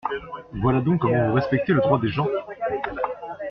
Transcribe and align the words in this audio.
Voilà 0.63 0.81
donc 0.81 1.01
comment 1.01 1.27
vous 1.27 1.35
respectez 1.35 1.73
le 1.73 1.79
droit 1.81 1.99
des 2.01 2.07
gens! 2.09 2.25